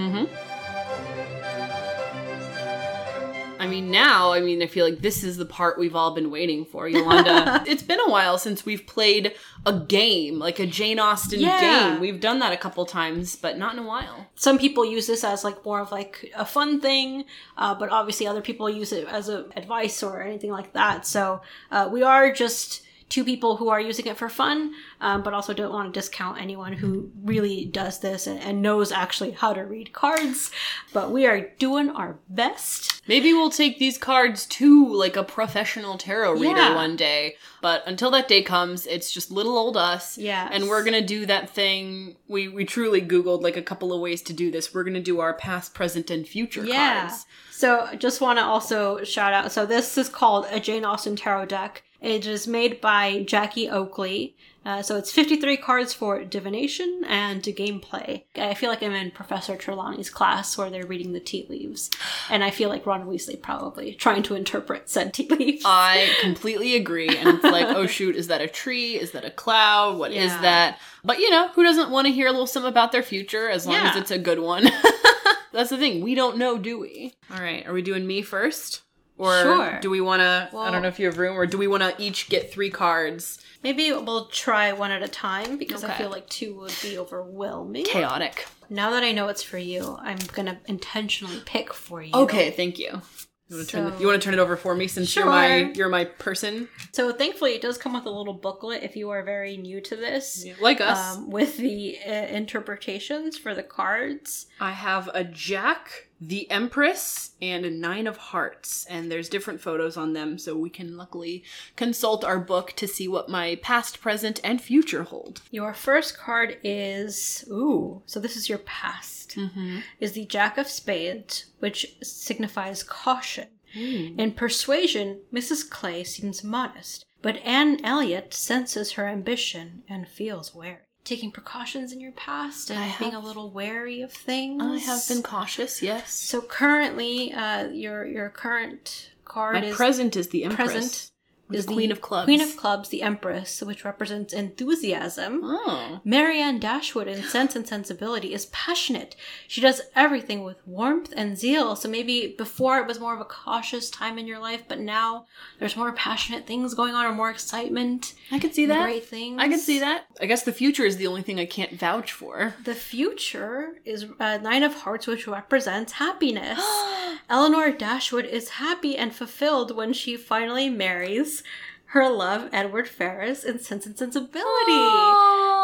I 3.60 3.66
mean, 3.66 3.90
now, 3.90 4.32
I 4.32 4.40
mean, 4.40 4.62
I 4.62 4.66
feel 4.66 4.84
like 4.84 5.00
this 5.00 5.22
is 5.24 5.36
the 5.36 5.44
part 5.46 5.78
we've 5.78 5.94
all 5.96 6.14
been 6.14 6.30
waiting 6.30 6.64
for, 6.64 6.88
Yolanda. 6.88 7.62
it's 7.66 7.82
been 7.82 8.00
a 8.00 8.08
while 8.10 8.38
since 8.38 8.64
we've 8.64 8.86
played 8.86 9.34
a 9.66 9.78
game, 9.80 10.38
like 10.38 10.58
a 10.58 10.66
Jane 10.66 10.98
Austen 10.98 11.40
Yeah. 11.40 11.60
game. 11.90 12.00
We've 12.00 12.20
done 12.20 12.38
that 12.40 12.52
a 12.52 12.56
couple 12.56 12.84
times, 12.86 13.36
but 13.36 13.58
not 13.58 13.72
in 13.74 13.78
a 13.80 13.86
while. 13.86 14.26
Some 14.34 14.58
people 14.58 14.84
use 14.84 15.06
this 15.06 15.24
as 15.24 15.44
like 15.44 15.64
more 15.64 15.80
of 15.80 15.90
like 15.92 16.32
a 16.36 16.44
fun 16.44 16.80
thing, 16.80 17.24
uh, 17.56 17.74
but 17.74 17.90
obviously 17.90 18.26
other 18.26 18.40
people 18.42 18.68
use 18.70 18.92
it 18.92 19.06
as 19.08 19.28
a 19.28 19.46
advice 19.56 20.02
or 20.02 20.22
anything 20.22 20.50
like 20.50 20.72
that. 20.72 21.06
So 21.06 21.40
uh, 21.70 21.88
we 21.92 22.02
are 22.02 22.32
just 22.32 22.82
two 23.08 23.24
people 23.24 23.56
who 23.56 23.68
are 23.70 23.80
using 23.80 24.06
it 24.06 24.16
for 24.18 24.28
fun, 24.28 24.74
um, 25.00 25.22
but 25.22 25.32
also 25.32 25.54
don't 25.54 25.72
want 25.72 25.92
to 25.92 25.98
discount 25.98 26.40
anyone 26.40 26.74
who 26.74 27.10
really 27.24 27.64
does 27.64 28.00
this 28.00 28.26
and, 28.26 28.38
and 28.40 28.60
knows 28.60 28.92
actually 28.92 29.30
how 29.30 29.52
to 29.54 29.62
read 29.62 29.92
cards. 29.92 30.50
But 30.92 31.10
we 31.10 31.26
are 31.26 31.40
doing 31.58 31.88
our 31.90 32.18
best. 32.28 33.02
Maybe 33.08 33.32
we'll 33.32 33.50
take 33.50 33.78
these 33.78 33.96
cards 33.96 34.44
to 34.46 34.86
like 34.94 35.16
a 35.16 35.24
professional 35.24 35.96
tarot 35.96 36.32
reader 36.34 36.58
Yeah. 36.58 36.74
one 36.74 36.96
day. 36.96 37.36
But 37.62 37.82
until 37.86 38.10
that 38.10 38.28
day 38.28 38.42
comes, 38.42 38.86
it's 38.86 39.10
just 39.10 39.30
little 39.30 39.56
old 39.56 39.76
us. 39.76 40.18
Yeah. 40.18 40.48
And 40.52 40.68
we're 40.68 40.84
gonna 40.84 41.00
do 41.04 41.24
that 41.26 41.50
thing. 41.50 42.16
We 42.28 42.48
we 42.48 42.64
truly 42.64 43.00
Googled 43.00 43.42
like 43.42 43.56
a 43.56 43.62
couple 43.62 43.92
of 43.92 44.00
ways 44.00 44.20
to 44.22 44.32
do 44.32 44.50
this. 44.50 44.74
We're 44.74 44.84
gonna 44.84 45.00
do 45.00 45.20
our 45.20 45.32
past, 45.34 45.72
present, 45.74 46.10
and 46.10 46.26
future 46.28 46.64
Yeah. 46.64 47.00
cards. 47.08 47.26
So 47.50 47.80
I 47.90 47.96
just 47.96 48.20
want 48.20 48.38
to 48.38 48.44
also 48.44 49.02
shout 49.02 49.32
out. 49.32 49.50
So 49.50 49.66
this 49.66 49.98
is 49.98 50.08
called 50.08 50.46
a 50.50 50.60
Jane 50.60 50.84
Austen 50.84 51.16
tarot 51.16 51.46
deck. 51.46 51.82
It 52.00 52.26
is 52.26 52.46
made 52.46 52.80
by 52.80 53.24
Jackie 53.24 53.68
Oakley. 53.68 54.36
Uh, 54.64 54.82
so 54.82 54.96
it's 54.96 55.10
53 55.10 55.56
cards 55.56 55.94
for 55.94 56.22
divination 56.24 57.02
and 57.08 57.42
gameplay. 57.42 58.24
I 58.36 58.52
feel 58.54 58.68
like 58.68 58.82
I'm 58.82 58.92
in 58.92 59.10
Professor 59.12 59.56
Trelawney's 59.56 60.10
class 60.10 60.58
where 60.58 60.68
they're 60.68 60.84
reading 60.86 61.12
the 61.12 61.20
tea 61.20 61.46
leaves. 61.48 61.90
And 62.28 62.44
I 62.44 62.50
feel 62.50 62.68
like 62.68 62.84
Ron 62.84 63.06
Weasley 63.06 63.40
probably 63.40 63.94
trying 63.94 64.22
to 64.24 64.34
interpret 64.34 64.90
said 64.90 65.14
tea 65.14 65.26
leaves. 65.28 65.62
I 65.64 66.12
completely 66.20 66.76
agree. 66.76 67.08
And 67.08 67.28
it's 67.30 67.44
like, 67.44 67.66
oh 67.68 67.86
shoot, 67.86 68.14
is 68.14 68.26
that 68.28 68.42
a 68.42 68.48
tree? 68.48 68.94
Is 69.00 69.12
that 69.12 69.24
a 69.24 69.30
cloud? 69.30 69.96
What 69.98 70.10
is 70.12 70.32
Yeah. 70.32 70.42
that? 70.42 70.78
But 71.02 71.18
you 71.18 71.30
know, 71.30 71.48
who 71.54 71.62
doesn't 71.62 71.90
want 71.90 72.06
to 72.06 72.12
hear 72.12 72.26
a 72.26 72.30
little 72.32 72.46
something 72.46 72.68
about 72.70 72.92
their 72.92 73.02
future 73.02 73.48
as 73.48 73.66
long 73.66 73.76
as 73.76 73.96
it's 73.96 74.10
a 74.10 74.18
good 74.18 74.40
one? 74.40 74.64
That's 75.52 75.70
the 75.70 75.78
thing. 75.78 76.02
We 76.02 76.14
don't 76.14 76.36
know, 76.36 76.58
do 76.58 76.78
we? 76.78 77.14
All 77.32 77.40
right. 77.40 77.66
Are 77.66 77.72
we 77.72 77.80
doing 77.80 78.06
me 78.06 78.20
first? 78.22 78.82
Or 79.18 79.42
Sure. 79.42 79.78
do 79.80 79.90
we 79.90 80.00
want 80.00 80.20
to? 80.20 80.48
I 80.56 80.70
don't 80.70 80.80
know 80.82 80.88
if 80.88 80.98
you 81.00 81.06
have 81.06 81.18
room, 81.18 81.36
or 81.36 81.44
do 81.44 81.58
we 81.58 81.66
want 81.66 81.82
to 81.82 81.94
each 82.02 82.28
get 82.28 82.52
three 82.52 82.70
cards? 82.70 83.38
Maybe 83.64 83.90
we'll 83.92 84.26
try 84.26 84.72
one 84.72 84.92
at 84.92 85.02
a 85.02 85.08
time 85.08 85.58
because 85.58 85.82
I 85.82 85.92
feel 85.94 86.10
like 86.10 86.28
two 86.28 86.54
would 86.60 86.74
be 86.82 86.96
overwhelming. 86.96 87.84
Chaotic. 87.84 88.46
Now 88.70 88.90
that 88.90 89.02
I 89.02 89.10
know 89.12 89.28
it's 89.28 89.42
for 89.42 89.58
you, 89.58 89.96
I'm 90.00 90.18
gonna 90.32 90.60
intentionally 90.66 91.42
pick 91.44 91.74
for 91.74 92.00
you. 92.00 92.12
Okay, 92.14 92.50
thank 92.52 92.78
you. 92.78 93.02
You 93.50 93.56
want 93.56 93.66
to 93.68 93.72
turn, 93.72 93.84
the- 93.86 93.92
So- 93.92 94.00
you 94.00 94.06
want 94.06 94.20
to 94.20 94.24
turn 94.24 94.34
it 94.34 94.40
over 94.40 94.56
for 94.58 94.74
me 94.74 94.86
since 94.86 95.16
you're 95.16 95.24
my 95.24 95.72
you're 95.74 95.88
my 95.88 96.04
person, 96.04 96.68
So 96.92 97.10
thankfully, 97.12 97.54
it 97.54 97.62
does 97.62 97.78
come 97.78 97.94
with 97.94 98.04
a 98.04 98.10
little 98.10 98.34
booklet 98.34 98.82
if 98.82 98.94
you 98.94 99.08
are 99.10 99.22
very 99.22 99.56
new 99.56 99.80
to 99.80 99.96
this, 99.96 100.44
like 100.60 100.80
us. 100.82 101.16
um, 101.16 101.30
with 101.30 101.56
the 101.56 101.96
uh, 102.06 102.10
interpretations 102.12 103.38
for 103.38 103.54
the 103.54 103.62
cards. 103.62 104.46
I 104.60 104.72
have 104.72 105.08
a 105.14 105.24
Jack, 105.24 106.07
the 106.20 106.50
Empress, 106.50 107.32
and 107.40 107.64
a 107.64 107.70
Nine 107.70 108.06
of 108.06 108.16
Hearts, 108.16 108.84
and 108.86 109.10
there's 109.10 109.28
different 109.28 109.60
photos 109.60 109.96
on 109.96 110.12
them, 110.12 110.38
so 110.38 110.56
we 110.56 110.70
can 110.70 110.96
luckily 110.96 111.44
consult 111.76 112.24
our 112.24 112.38
book 112.40 112.72
to 112.76 112.88
see 112.88 113.06
what 113.06 113.28
my 113.28 113.58
past, 113.62 114.00
present, 114.00 114.40
and 114.42 114.60
future 114.60 115.04
hold. 115.04 115.42
Your 115.50 115.74
first 115.74 116.18
card 116.18 116.58
is 116.64 117.44
ooh, 117.50 118.02
so 118.06 118.18
this 118.18 118.36
is 118.36 118.48
your 118.48 118.58
past. 118.58 119.36
Mm-hmm. 119.36 119.78
Is 120.00 120.12
the 120.12 120.24
Jack 120.24 120.58
of 120.58 120.68
Spades, 120.68 121.46
which 121.60 121.96
signifies 122.02 122.82
caution. 122.82 123.48
Hmm. 123.74 124.18
In 124.18 124.32
persuasion, 124.32 125.20
Mrs. 125.32 125.68
Clay 125.68 126.02
seems 126.02 126.42
modest, 126.42 127.04
but 127.20 127.36
Anne 127.44 127.84
Elliot 127.84 128.32
senses 128.32 128.92
her 128.92 129.06
ambition 129.06 129.82
and 129.88 130.08
feels 130.08 130.54
wary. 130.54 130.87
Taking 131.04 131.30
precautions 131.32 131.92
in 131.92 132.00
your 132.00 132.12
past 132.12 132.70
and 132.70 132.78
I 132.78 132.94
being 132.98 133.14
a 133.14 133.20
little 133.20 133.50
wary 133.50 134.02
of 134.02 134.12
things. 134.12 134.62
I 134.62 134.76
have 134.78 135.08
been 135.08 135.22
cautious, 135.22 135.80
yes. 135.80 136.12
So 136.12 136.42
currently, 136.42 137.32
uh, 137.32 137.68
your 137.68 138.04
your 138.06 138.28
current 138.28 139.10
card 139.24 139.54
My 139.54 139.64
is 139.64 139.76
present 139.76 140.16
is 140.16 140.28
the 140.28 140.44
Empress. 140.44 140.72
present 140.72 141.10
is 141.50 141.66
the 141.66 141.72
Queen 141.74 141.92
of 141.92 142.00
Clubs. 142.00 142.24
Queen 142.26 142.40
of 142.40 142.56
Clubs, 142.56 142.88
the 142.88 143.02
Empress, 143.02 143.62
which 143.62 143.84
represents 143.84 144.32
enthusiasm. 144.32 145.40
Oh. 145.42 146.00
Marianne 146.04 146.58
Dashwood 146.58 147.08
in 147.08 147.22
Sense 147.22 147.56
and 147.56 147.66
Sensibility 147.66 148.34
is 148.34 148.46
passionate. 148.46 149.16
She 149.46 149.60
does 149.60 149.82
everything 149.94 150.44
with 150.44 150.66
warmth 150.66 151.12
and 151.16 151.38
zeal. 151.38 151.76
So 151.76 151.88
maybe 151.88 152.34
before 152.36 152.78
it 152.78 152.86
was 152.86 153.00
more 153.00 153.14
of 153.14 153.20
a 153.20 153.24
cautious 153.24 153.90
time 153.90 154.18
in 154.18 154.26
your 154.26 154.38
life, 154.38 154.64
but 154.68 154.78
now 154.78 155.26
there's 155.58 155.76
more 155.76 155.92
passionate 155.92 156.46
things 156.46 156.74
going 156.74 156.94
on 156.94 157.06
or 157.06 157.12
more 157.12 157.30
excitement. 157.30 158.14
I 158.30 158.38
could 158.38 158.54
see 158.54 158.66
that. 158.66 158.84
Great 158.84 159.06
things. 159.06 159.40
I 159.40 159.48
could 159.48 159.60
see 159.60 159.80
that. 159.80 160.04
I 160.20 160.26
guess 160.26 160.42
the 160.42 160.52
future 160.52 160.84
is 160.84 160.96
the 160.96 161.06
only 161.06 161.22
thing 161.22 161.40
I 161.40 161.46
can't 161.46 161.78
vouch 161.78 162.12
for. 162.12 162.54
The 162.64 162.74
future 162.74 163.78
is 163.84 164.06
uh, 164.20 164.38
Nine 164.38 164.62
of 164.62 164.74
Hearts, 164.74 165.06
which 165.06 165.26
represents 165.26 165.92
happiness. 165.92 166.58
Elinor 167.30 167.72
Dashwood 167.72 168.24
is 168.24 168.50
happy 168.50 168.96
and 168.96 169.14
fulfilled 169.14 169.76
when 169.76 169.92
she 169.92 170.16
finally 170.16 170.70
marries 170.70 171.37
her 171.86 172.08
love, 172.08 172.50
Edward 172.52 172.88
Ferrars, 172.88 173.44
in 173.44 173.60
Sense 173.60 173.86
and 173.86 173.96
Sensibility. 173.96 174.44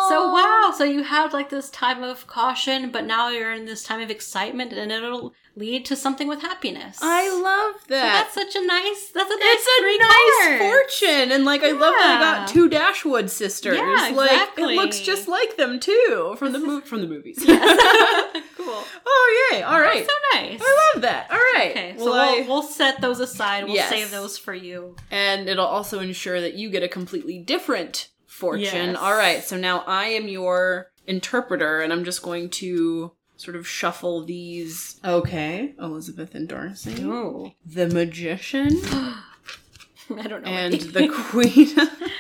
So 0.09 0.31
wow, 0.33 0.73
so 0.77 0.85
you 0.85 1.03
had 1.03 1.33
like 1.33 1.51
this 1.51 1.71
time 1.71 2.03
of 2.03 2.27
caution, 2.27 2.91
but 2.91 3.05
now 3.05 3.29
you're 3.31 3.53
in 3.53 3.65
this 3.67 3.83
time 3.83 4.01
of 4.01 4.11
excitement, 4.11 4.73
and 4.73 4.91
it'll 4.93 5.35
lead 5.57 5.85
to 5.87 5.95
something 5.97 6.27
with 6.27 6.43
happiness. 6.43 6.99
I 7.01 7.31
love 7.31 7.81
So 7.83 7.87
that. 7.95 8.25
that's 8.25 8.35
such 8.35 8.55
a 8.61 8.67
nice. 8.67 9.11
That's 9.15 9.31
a 9.31 9.39
nice. 9.39 9.41
it's 9.43 9.69
a 9.79 9.99
nice 9.99 10.59
cards. 10.59 10.63
fortune, 11.01 11.33
and 11.33 11.45
like 11.45 11.63
I 11.63 11.71
love 11.73 11.95
that 11.95 12.19
I 12.21 12.37
got 12.39 12.49
two 12.49 12.69
Dashwood 12.69 13.31
sisters. 13.31 13.77
Yeah, 13.79 14.11
Like 14.15 14.31
exactly. 14.33 14.75
it 14.75 14.77
looks 14.77 15.01
just 15.01 15.29
like 15.29 15.57
them 15.57 15.79
too 15.81 16.35
from 16.39 16.53
the 16.53 16.59
mo- 16.59 16.81
from 16.81 17.01
the 17.01 17.07
movies. 17.09 17.39
cool. 18.57 18.85
oh 19.07 19.49
yay! 19.53 19.63
All 19.63 19.81
right, 19.81 20.05
So 20.07 20.13
nice. 20.41 20.61
I 20.63 20.91
love 20.95 21.03
that. 21.03 21.31
All 21.31 21.37
right. 21.55 21.71
Okay, 21.71 21.95
so 21.99 22.05
well, 22.11 22.35
we'll, 22.37 22.47
we'll 22.49 22.63
set 22.63 23.01
those 23.01 23.21
aside. 23.21 23.65
We'll 23.65 23.75
Yes. 23.75 23.89
save 23.91 24.11
those 24.11 24.37
for 24.39 24.55
you. 24.55 24.97
and 25.11 25.49
it'll 25.49 25.67
also 25.67 26.01
ensure 26.01 26.41
that 26.41 26.55
you 26.55 26.71
get 26.71 26.83
a 26.83 26.89
completely 26.89 27.39
different 27.39 28.09
fortune. 28.35 28.63
Yes. 28.91 28.97
All 28.97 29.15
right, 29.15 29.43
so 29.45 29.57
now 29.57 29.85
I 29.87 30.07
am 30.07 30.29
your 30.29 30.91
interpreter, 31.07 31.81
and 31.81 31.93
I'm 31.93 32.05
just 32.05 32.23
going 32.23 32.51
to 32.51 33.13
sort 33.37 33.57
of 33.57 33.67
shuffle 33.67 34.25
these. 34.25 35.01
Okay, 35.05 35.75
Elizabeth 35.79 36.35
and 36.35 36.49
Darcy, 36.49 37.05
Oh, 37.05 37.53
the 37.65 37.89
magician, 37.89 38.71
I 38.85 40.27
don't 40.29 40.43
know. 40.45 40.51
and 40.51 40.75
the 40.75 41.09
queen. 41.09 41.75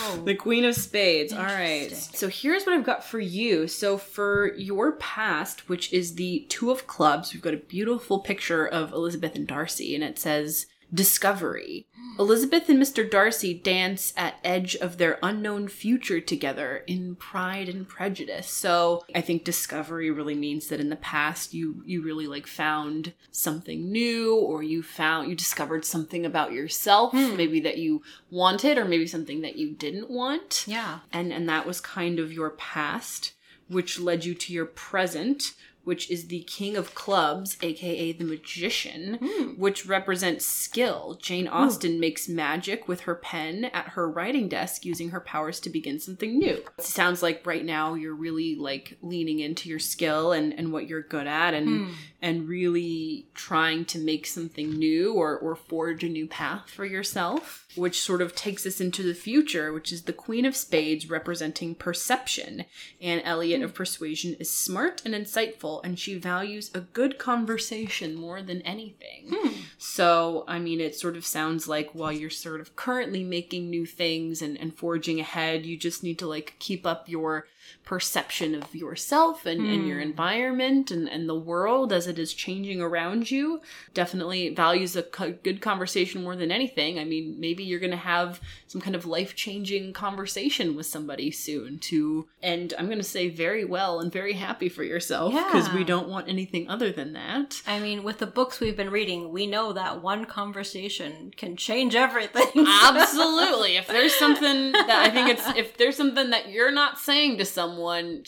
Oh. 0.00 0.22
The 0.24 0.34
Queen 0.34 0.64
of 0.64 0.74
Spades. 0.74 1.32
All 1.34 1.42
right. 1.44 1.90
So 1.92 2.28
here's 2.28 2.64
what 2.64 2.74
I've 2.74 2.86
got 2.86 3.04
for 3.04 3.18
you. 3.20 3.66
So 3.66 3.98
for 3.98 4.54
your 4.54 4.92
past, 4.92 5.68
which 5.68 5.92
is 5.92 6.14
the 6.14 6.46
Two 6.48 6.70
of 6.70 6.86
Clubs, 6.86 7.34
we've 7.34 7.42
got 7.42 7.52
a 7.52 7.58
beautiful 7.58 8.20
picture 8.20 8.66
of 8.66 8.92
Elizabeth 8.92 9.34
and 9.34 9.46
Darcy, 9.46 9.94
and 9.94 10.02
it 10.02 10.18
says 10.18 10.66
Discovery. 10.92 11.86
Elizabeth 12.18 12.68
and 12.68 12.82
Mr. 12.82 13.08
Darcy 13.08 13.54
dance 13.54 14.12
at 14.16 14.40
edge 14.42 14.74
of 14.76 14.98
their 14.98 15.18
unknown 15.22 15.68
future 15.68 16.20
together 16.20 16.82
in 16.86 17.14
Pride 17.14 17.68
and 17.68 17.86
Prejudice. 17.88 18.48
So 18.48 19.04
I 19.14 19.20
think 19.20 19.44
discovery 19.44 20.10
really 20.10 20.34
means 20.34 20.66
that 20.68 20.80
in 20.80 20.88
the 20.88 20.96
past 20.96 21.54
you 21.54 21.82
you 21.86 22.02
really 22.02 22.26
like 22.26 22.46
found 22.46 23.12
something 23.30 23.92
new 23.92 24.34
or 24.34 24.62
you 24.62 24.82
found 24.82 25.28
you 25.28 25.36
discovered 25.36 25.84
something 25.84 26.26
about 26.26 26.52
yourself, 26.52 27.12
hmm. 27.12 27.36
maybe 27.36 27.60
that 27.60 27.78
you 27.78 28.02
wanted 28.30 28.78
or 28.78 28.84
maybe 28.84 29.06
something 29.06 29.42
that 29.42 29.56
you 29.56 29.70
didn't 29.70 30.10
want 30.10 30.64
Yeah. 30.66 31.00
and 31.12 31.32
and 31.32 31.48
that 31.48 31.66
was 31.66 31.80
kind 31.80 32.18
of 32.18 32.32
your 32.32 32.50
past 32.50 33.34
which 33.68 34.00
led 34.00 34.24
you 34.24 34.34
to 34.34 34.52
your 34.52 34.64
present 34.64 35.52
which 35.88 36.10
is 36.10 36.26
the 36.26 36.40
king 36.40 36.76
of 36.76 36.94
clubs 36.94 37.56
aka 37.62 38.12
the 38.12 38.24
magician 38.24 39.18
hmm. 39.22 39.44
which 39.52 39.86
represents 39.86 40.44
skill. 40.44 41.18
Jane 41.22 41.46
hmm. 41.46 41.54
austen 41.54 41.98
makes 41.98 42.28
magic 42.28 42.86
with 42.86 43.00
her 43.00 43.14
pen 43.14 43.64
at 43.72 43.88
her 43.88 44.06
writing 44.06 44.50
desk 44.50 44.84
using 44.84 45.08
her 45.08 45.20
powers 45.20 45.58
to 45.60 45.70
begin 45.70 45.98
something 45.98 46.38
new. 46.38 46.62
It 46.76 46.84
sounds 46.84 47.22
like 47.22 47.46
right 47.46 47.64
now 47.64 47.94
you're 47.94 48.14
really 48.14 48.54
like 48.54 48.98
leaning 49.00 49.40
into 49.40 49.70
your 49.70 49.78
skill 49.78 50.32
and 50.32 50.52
and 50.52 50.74
what 50.74 50.88
you're 50.88 51.00
good 51.00 51.26
at 51.26 51.54
and 51.54 51.68
hmm. 51.68 51.92
and 52.20 52.46
really 52.46 53.26
trying 53.32 53.86
to 53.86 53.98
make 53.98 54.26
something 54.26 54.68
new 54.68 55.14
or 55.14 55.38
or 55.38 55.56
forge 55.56 56.04
a 56.04 56.08
new 56.10 56.26
path 56.26 56.68
for 56.68 56.84
yourself 56.84 57.66
which 57.76 58.02
sort 58.02 58.20
of 58.20 58.34
takes 58.34 58.66
us 58.66 58.78
into 58.78 59.02
the 59.02 59.14
future 59.14 59.72
which 59.72 59.90
is 59.90 60.02
the 60.02 60.12
queen 60.12 60.44
of 60.44 60.54
spades 60.54 61.08
representing 61.08 61.74
perception. 61.74 62.66
Anne 63.00 63.20
Elliot 63.20 63.62
of 63.62 63.72
persuasion 63.72 64.36
is 64.38 64.50
smart 64.50 65.00
and 65.06 65.14
insightful 65.14 65.77
and 65.84 65.98
she 65.98 66.18
values 66.18 66.70
a 66.74 66.80
good 66.80 67.18
conversation 67.18 68.14
more 68.14 68.42
than 68.42 68.62
anything. 68.62 69.30
Hmm. 69.30 69.48
So 69.78 70.44
i 70.48 70.58
mean 70.58 70.80
it 70.80 70.94
sort 70.96 71.16
of 71.16 71.24
sounds 71.24 71.68
like 71.68 71.90
while 71.92 72.12
you're 72.12 72.30
sort 72.30 72.60
of 72.60 72.74
currently 72.76 73.22
making 73.24 73.70
new 73.70 73.86
things 73.86 74.42
and, 74.42 74.58
and 74.58 74.76
forging 74.76 75.20
ahead 75.20 75.64
you 75.64 75.76
just 75.76 76.02
need 76.02 76.18
to 76.18 76.26
like 76.26 76.56
keep 76.58 76.86
up 76.86 77.08
your 77.08 77.46
perception 77.84 78.54
of 78.54 78.74
yourself 78.74 79.46
and, 79.46 79.66
and 79.66 79.86
your 79.86 79.98
hmm. 79.98 80.08
environment 80.08 80.90
and, 80.90 81.08
and 81.08 81.28
the 81.28 81.34
world 81.34 81.92
as 81.92 82.06
it 82.06 82.18
is 82.18 82.34
changing 82.34 82.80
around 82.80 83.30
you 83.30 83.60
definitely 83.94 84.48
values 84.50 84.94
a 84.96 85.02
co- 85.02 85.32
good 85.42 85.60
conversation 85.60 86.22
more 86.22 86.36
than 86.36 86.50
anything 86.50 86.98
i 86.98 87.04
mean 87.04 87.36
maybe 87.38 87.64
you're 87.64 87.80
going 87.80 87.90
to 87.90 87.96
have 87.96 88.40
some 88.66 88.80
kind 88.80 88.94
of 88.94 89.06
life-changing 89.06 89.92
conversation 89.92 90.76
with 90.76 90.86
somebody 90.86 91.30
soon 91.30 91.78
to 91.78 92.28
and 92.42 92.74
i'm 92.78 92.86
going 92.86 92.98
to 92.98 93.04
say 93.04 93.28
very 93.28 93.64
well 93.64 94.00
and 94.00 94.12
very 94.12 94.34
happy 94.34 94.68
for 94.68 94.84
yourself 94.84 95.32
because 95.32 95.72
we 95.72 95.84
don't 95.84 96.08
want 96.08 96.28
anything 96.28 96.68
other 96.68 96.92
than 96.92 97.12
that 97.12 97.62
I 97.66 97.80
mean, 97.80 98.02
with 98.02 98.18
the 98.18 98.26
books 98.26 98.60
we've 98.60 98.76
been 98.76 98.90
reading, 98.90 99.30
we 99.30 99.46
know 99.46 99.72
that 99.72 100.02
one 100.02 100.24
conversation 100.24 101.32
can 101.36 101.56
change 101.56 101.94
everything. 101.94 102.48
Absolutely. 102.56 103.76
If 103.76 103.86
there's 103.86 104.14
something 104.14 104.72
that 104.72 105.04
I 105.06 105.10
think 105.10 105.28
it's 105.28 105.46
if 105.56 105.76
there's 105.76 105.96
something 105.96 106.30
that 106.30 106.48
you're 106.48 106.70
not 106.70 106.98
saying 106.98 107.38
to 107.38 107.44
someone, 107.58 108.22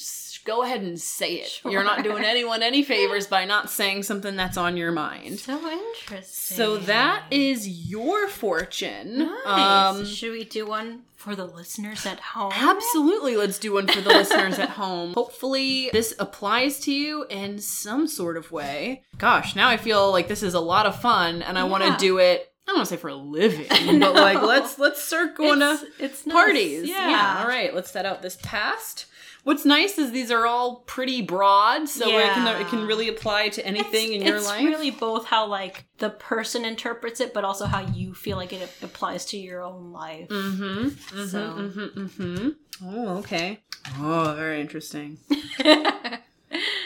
go 0.44 0.64
ahead 0.64 0.80
and 0.82 1.00
say 1.00 1.34
it. 1.34 1.60
You're 1.64 1.84
not 1.84 2.02
doing 2.02 2.24
anyone 2.34 2.64
any 2.64 2.82
favors 2.82 3.28
by 3.28 3.44
not 3.44 3.70
saying 3.70 4.02
something 4.02 4.34
that's 4.34 4.56
on 4.56 4.76
your 4.76 4.90
mind. 4.90 5.38
so 5.38 5.56
interesting. 5.68 6.56
So 6.56 6.78
that 6.78 7.26
is 7.30 7.68
your 7.88 8.26
fortune. 8.26 9.18
nice. 9.18 9.96
Um 9.96 10.04
Should 10.04 10.32
we 10.32 10.42
do 10.44 10.66
one 10.66 11.02
for 11.14 11.36
the 11.36 11.44
listeners 11.44 12.06
at 12.06 12.18
home? 12.18 12.52
Absolutely, 12.56 13.36
let's 13.36 13.58
do 13.58 13.74
one 13.74 13.86
for 13.86 14.00
the 14.00 14.08
listeners 14.08 14.58
at 14.58 14.70
home. 14.70 15.12
Hopefully, 15.14 15.90
this 15.92 16.14
applies 16.18 16.80
to 16.80 16.92
you 16.92 17.24
in 17.30 17.58
some 17.58 18.08
sort 18.08 18.36
of 18.36 18.50
way. 18.50 19.02
Gosh, 19.18 19.54
now 19.54 19.68
I 19.68 19.76
feel 19.76 20.10
like 20.10 20.26
this 20.28 20.42
is 20.42 20.54
a 20.54 20.60
lot 20.60 20.86
of 20.86 21.00
fun, 21.00 21.42
and 21.42 21.56
I 21.58 21.64
want 21.64 21.84
to 21.84 21.96
do 21.98 22.18
it. 22.18 22.49
I 22.66 22.72
don't 22.72 22.76
want 22.78 22.88
to 22.88 22.94
say 22.94 23.00
for 23.00 23.08
a 23.08 23.14
living, 23.14 23.66
but 24.00 24.14
like 24.14 24.42
let's 24.42 24.78
let's 24.78 25.02
start 25.02 25.36
going 25.36 25.60
It's, 25.60 25.80
to 25.82 26.04
it's 26.04 26.26
nice. 26.26 26.32
parties. 26.34 26.88
Yeah. 26.88 27.38
All 27.42 27.48
right, 27.48 27.74
let's 27.74 27.90
set 27.90 28.06
out 28.06 28.22
this 28.22 28.38
past. 28.42 29.06
What's 29.42 29.64
nice 29.64 29.96
is 29.96 30.10
these 30.12 30.30
are 30.30 30.46
all 30.46 30.80
pretty 30.86 31.22
broad, 31.22 31.88
so 31.88 32.06
it 32.06 32.22
can 32.34 32.60
it 32.60 32.68
can 32.68 32.86
really 32.86 33.08
apply 33.08 33.48
to 33.50 33.66
anything 33.66 34.12
in 34.12 34.22
your 34.22 34.36
it's 34.36 34.46
life. 34.46 34.60
It's 34.60 34.68
really 34.68 34.90
both 34.90 35.24
how 35.26 35.46
like 35.46 35.86
the 35.98 36.10
person 36.10 36.64
interprets 36.66 37.20
it, 37.20 37.32
but 37.32 37.42
also 37.42 37.64
how 37.64 37.80
you 37.80 38.12
feel 38.14 38.36
like 38.36 38.52
it 38.52 38.70
applies 38.82 39.24
to 39.26 39.38
your 39.38 39.62
own 39.64 39.92
life. 39.92 40.28
Mm-hmm. 40.28 40.88
Mm-hmm. 40.88 41.26
So- 41.26 41.38
Mm-hmm. 41.54 42.00
Mm-hmm. 42.04 42.48
Oh, 42.84 43.18
okay. 43.18 43.60
Oh, 43.98 44.34
very 44.36 44.60
interesting. 44.60 45.16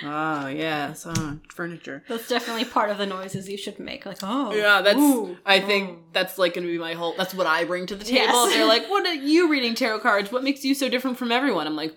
Oh, 0.05 0.47
yes. 0.49 1.07
Oh, 1.09 1.39
furniture. 1.49 2.03
That's 2.09 2.29
definitely 2.29 2.65
part 2.65 2.91
of 2.91 2.99
the 2.99 3.07
noises 3.07 3.49
you 3.49 3.57
should 3.57 3.79
make. 3.79 4.05
Like, 4.07 4.19
oh, 4.23 4.53
Yeah, 4.55 4.83
that's. 4.83 4.99
ooh, 4.99 5.37
I 5.45 5.61
think 5.61 5.91
oh. 5.91 5.99
that's 6.13 6.39
like 6.39 6.55
going 6.55 6.67
to 6.67 6.73
be 6.73 6.79
my 6.79 6.95
whole. 6.95 7.15
That's 7.17 7.35
what 7.35 7.47
I 7.47 7.65
bring 7.65 7.87
to 7.87 7.97
the 7.97 8.05
table. 8.05 8.17
Yes. 8.47 8.55
They're 8.55 8.67
like, 8.67 8.89
"What 8.89 9.07
are 9.07 9.15
you 9.15 9.51
reading 9.51 9.75
tarot 9.75 10.01
cards? 10.01 10.31
What 10.31 10.45
makes 10.45 10.65
you 10.65 10.75
so 10.75 10.89
different 10.89 11.19
from 11.19 11.33
everyone?" 11.33 11.67
I'm 11.67 11.77
like, 11.77 11.97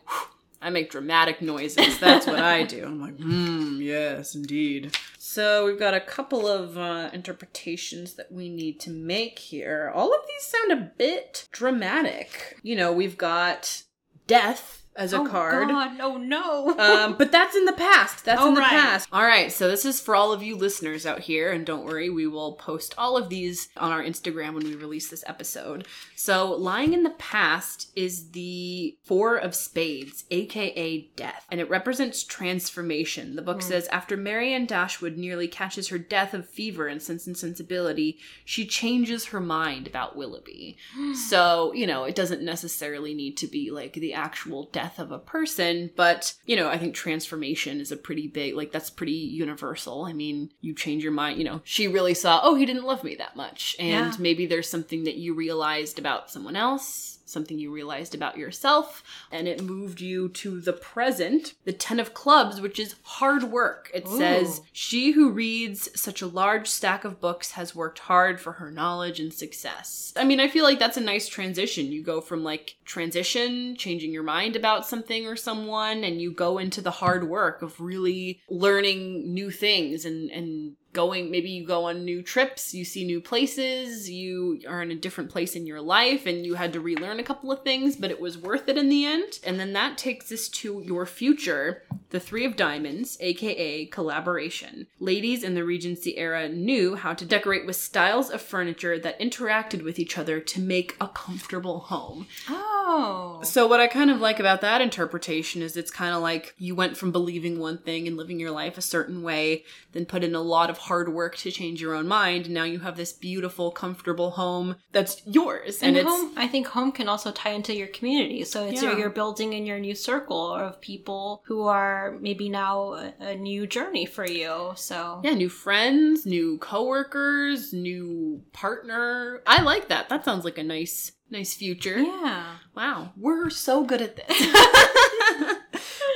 "I 0.61 0.69
make 0.69 0.89
dramatic 0.89 1.41
noises. 1.41 1.99
That's 1.99 2.27
what 2.27 2.39
I 2.39 2.63
do." 2.63 2.85
I'm 2.85 3.01
like, 3.01 3.17
"Hmm, 3.17 3.79
yes, 3.81 4.35
indeed." 4.35 4.97
So 5.17 5.65
we've 5.65 5.79
got 5.79 5.93
a 5.93 5.99
couple 5.99 6.47
of 6.47 6.77
uh, 6.77 7.09
interpretations 7.13 8.13
that 8.13 8.31
we 8.31 8.49
need 8.49 8.79
to 8.81 8.89
make 8.89 9.39
here. 9.39 9.91
All 9.93 10.13
of 10.13 10.21
these 10.27 10.45
sound 10.47 10.71
a 10.71 10.91
bit 10.97 11.47
dramatic. 11.51 12.57
You 12.63 12.75
know, 12.75 12.91
we've 12.91 13.17
got 13.17 13.83
death 14.25 14.76
as 14.97 15.13
a 15.13 15.19
oh, 15.19 15.25
card. 15.25 15.69
God, 15.69 15.97
no, 15.97 16.17
no. 16.17 16.77
Um, 16.77 17.15
but 17.17 17.31
that's 17.31 17.55
in 17.55 17.65
the 17.65 17.73
past. 17.73 18.25
That's 18.25 18.41
Oh, 18.41 18.49
in 18.49 18.55
the 18.55 18.61
right. 18.61 18.69
past. 18.69 19.07
All 19.11 19.23
right. 19.23 19.51
So 19.51 19.67
this 19.69 19.85
is 19.85 19.99
for 20.01 20.15
all 20.15 20.33
of 20.33 20.41
you 20.43 20.55
listeners 20.55 21.05
out 21.05 21.19
here, 21.19 21.51
and 21.51 21.65
don't 21.65 21.85
worry, 21.85 22.09
we 22.09 22.27
will 22.27 22.53
post 22.53 22.93
all 22.97 23.15
of 23.15 23.29
these 23.29 23.69
on 23.77 23.91
our 23.91 24.03
Instagram 24.03 24.53
when 24.53 24.63
we 24.63 24.75
release 24.75 25.07
this 25.09 25.23
episode. 25.27 25.87
So 26.15 26.51
lying 26.51 26.93
in 26.93 27.03
the 27.03 27.11
past 27.11 27.91
is 27.95 28.31
the 28.31 28.97
Four 29.03 29.37
of 29.37 29.53
Spades, 29.55 30.25
aka 30.31 31.09
Death, 31.15 31.45
and 31.51 31.61
it 31.61 31.69
represents 31.69 32.23
transformation. 32.23 33.35
The 33.35 33.41
book 33.41 33.61
says 33.61 33.87
after 33.89 34.17
Marianne 34.17 34.65
Dashwood 34.65 35.17
nearly 35.17 35.47
catches 35.47 35.89
her 35.89 35.97
death 35.97 36.33
of 36.33 36.49
fever 36.49 36.87
and 36.87 37.01
sense 37.01 37.27
and 37.27 37.37
sensibility, 37.37 38.17
she 38.45 38.65
changes 38.65 39.25
her 39.25 39.39
mind 39.39 39.87
about 39.87 40.15
Willoughby. 40.15 40.77
So, 41.27 41.73
you 41.73 41.87
know, 41.87 42.03
it 42.05 42.15
doesn't 42.15 42.41
necessarily 42.41 43.13
need 43.13 43.37
to 43.37 43.47
be 43.47 43.69
like 43.71 43.93
the 43.93 44.13
actual 44.13 44.65
death 44.71 44.86
of 44.99 45.11
a 45.11 45.19
person, 45.19 45.91
but, 45.95 46.33
you 46.45 46.55
know, 46.55 46.69
I 46.69 46.77
think 46.77 46.95
transformation 46.95 47.79
is 47.79 47.91
a 47.91 47.97
pretty 47.97 48.27
big, 48.27 48.55
like, 48.55 48.71
that's 48.71 48.89
pretty 48.89 49.11
universal. 49.13 50.05
I 50.05 50.13
mean, 50.13 50.51
you 50.61 50.73
change 50.73 51.03
your 51.03 51.11
mind, 51.11 51.37
you 51.37 51.45
know, 51.45 51.61
she 51.63 51.87
really 51.87 52.13
saw, 52.13 52.39
oh, 52.43 52.55
he 52.55 52.65
didn't 52.65 52.85
love 52.85 53.03
me 53.03 53.15
that 53.15 53.35
much. 53.35 53.75
And 53.79 54.13
Yeah. 54.13 54.19
maybe 54.19 54.45
there's 54.45 54.69
something 54.69 55.03
that 55.03 55.15
you 55.15 55.33
realized 55.33 55.99
about 55.99 56.31
someone 56.31 56.55
else. 56.55 57.13
Something 57.25 57.59
you 57.59 57.73
realized 57.73 58.15
about 58.15 58.37
yourself, 58.37 59.03
and 59.33 59.49
it 59.49 59.61
moved 59.61 59.99
you 59.99 60.29
to 60.29 60.61
the 60.61 60.71
present, 60.71 61.55
the 61.65 61.73
Ten 61.73 61.99
of 61.99 62.13
Clubs, 62.13 62.61
which 62.61 62.79
is 62.79 62.95
hard 63.03 63.43
work. 63.43 63.91
It 63.93 64.07
says, 64.07 64.61
she 64.71 65.11
who 65.11 65.29
reads 65.31 65.89
such 65.93 66.21
a 66.21 66.25
large 66.27 66.69
stack 66.69 67.03
of 67.03 67.19
books 67.19 67.51
has 67.51 67.75
worked 67.75 67.99
hard 67.99 68.39
for 68.39 68.53
her 68.53 68.71
knowledge 68.71 69.19
and 69.19 69.33
success. 69.33 70.13
I 70.15 70.23
mean, 70.23 70.39
I 70.39 70.47
feel 70.47 70.63
like 70.63 70.79
that's 70.79 70.95
a 70.95 71.01
nice 71.01 71.27
transition. 71.27 71.91
You 71.91 72.01
go 72.01 72.21
from 72.21 72.45
like 72.45 72.77
transition, 72.85 73.75
changing 73.75 74.13
your 74.13 74.23
mind 74.23 74.55
about 74.55 74.76
something 74.85 75.25
or 75.25 75.35
someone, 75.35 76.03
and 76.03 76.21
you 76.21 76.31
go 76.31 76.57
into 76.57 76.81
the 76.81 76.91
hard 76.91 77.27
work 77.27 77.61
of 77.61 77.79
really 77.79 78.41
learning 78.49 79.33
new 79.33 79.51
things 79.51 80.05
and, 80.05 80.29
and 80.31 80.73
going 80.93 81.29
maybe 81.29 81.49
you 81.49 81.67
go 81.67 81.83
on 81.83 82.03
new 82.05 82.23
trips 82.23 82.73
you 82.73 82.83
see 82.83 83.05
new 83.05 83.21
places 83.21 84.09
you 84.09 84.59
are 84.67 84.81
in 84.81 84.89
a 84.89 84.95
different 84.95 85.29
place 85.29 85.55
in 85.55 85.67
your 85.67 85.81
life 85.81 86.25
and 86.25 86.43
you 86.43 86.55
had 86.55 86.73
to 86.73 86.79
relearn 86.79 87.19
a 87.19 87.23
couple 87.23 87.51
of 87.51 87.61
things 87.61 87.95
but 87.95 88.09
it 88.09 88.19
was 88.19 88.37
worth 88.37 88.67
it 88.67 88.77
in 88.77 88.89
the 88.89 89.05
end. 89.05 89.39
And 89.43 89.59
then 89.59 89.73
that 89.73 89.97
takes 89.97 90.31
us 90.31 90.47
to 90.49 90.81
your 90.85 91.05
future 91.05 91.83
the 92.09 92.19
three 92.19 92.45
of 92.45 92.55
diamonds 92.55 93.17
aka 93.21 93.85
collaboration 93.85 94.87
ladies 94.99 95.43
in 95.43 95.55
the 95.55 95.63
regency 95.63 96.17
era 96.17 96.47
knew 96.49 96.95
how 96.95 97.13
to 97.13 97.25
decorate 97.25 97.65
with 97.65 97.75
styles 97.75 98.29
of 98.29 98.41
furniture 98.41 98.97
that 98.99 99.19
interacted 99.19 99.83
with 99.83 99.99
each 99.99 100.17
other 100.17 100.39
to 100.39 100.59
make 100.59 100.95
a 101.01 101.07
comfortable 101.07 101.79
home 101.79 102.27
oh. 102.49 103.39
so 103.43 103.67
what 103.67 103.79
I 103.79 103.87
kind 103.87 104.09
of 104.09 104.19
like 104.19 104.39
about 104.39 104.61
that 104.61 104.81
interpretation 104.81 105.61
is 105.61 105.75
it's 105.77 105.91
kind 105.91 106.13
of 106.13 106.21
like 106.21 106.55
you 106.57 106.75
went 106.75 106.97
from 106.97 107.11
believing 107.11 107.59
one 107.59 107.77
thing 107.77 108.07
and 108.07 108.17
living 108.17 108.39
your 108.39 108.51
life 108.51 108.77
a 108.77 108.81
certain 108.81 109.21
way, 109.21 109.63
then 109.91 110.05
put 110.05 110.23
in 110.23 110.35
a 110.35 110.41
lot 110.41 110.69
of 110.69 110.77
hard 110.77 111.09
work 111.13 111.35
to 111.37 111.51
change 111.51 111.81
your 111.81 111.93
own 111.93 112.07
mind, 112.07 112.45
and 112.45 112.53
now 112.53 112.63
you 112.63 112.79
have 112.79 112.97
this 112.97 113.13
beautiful, 113.13 113.71
comfortable 113.71 114.31
home 114.31 114.75
that's 114.91 115.21
yours. 115.25 115.81
And, 115.81 115.97
And, 115.97 116.07
it's 116.07 116.09
home, 116.09 116.33
I 116.37 116.47
think 116.47 116.67
home 116.67 116.91
can 116.91 117.09
also 117.09 117.31
tie 117.31 117.51
into 117.51 117.75
your 117.75 117.87
community. 117.87 118.43
So 118.43 118.65
it's 118.65 118.81
Yeah. 118.81 118.91
your, 118.91 118.99
you're 118.99 119.09
building 119.09 119.53
in 119.53 119.65
your 119.65 119.79
new 119.79 119.95
circle 119.95 120.53
of 120.53 120.79
people 120.81 121.43
who 121.45 121.67
are 121.97 122.17
maybe 122.19 122.49
now 122.49 122.93
a, 122.93 123.13
a 123.19 123.35
new 123.35 123.67
journey 123.67 124.05
for 124.05 124.25
you. 124.27 124.71
So 124.75 125.21
yeah, 125.23 125.33
new 125.33 125.49
friends, 125.49 126.25
new 126.25 126.57
coworkers, 126.59 127.73
new 127.73 128.43
partner. 128.53 129.41
I 129.45 129.61
like 129.61 129.89
that. 129.89 130.09
That 130.09 130.25
sounds 130.25 130.45
like 130.45 130.57
a 130.57 130.63
nice 130.63 131.11
Nice 131.29 131.55
future. 131.55 131.99
Yeah. 131.99 132.55
Wow, 132.73 133.11
we're 133.17 133.49
so 133.49 133.83
good 133.83 134.01
at 134.01 134.15
this. 134.15 135.56